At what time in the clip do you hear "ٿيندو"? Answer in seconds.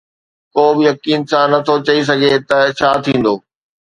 3.03-3.33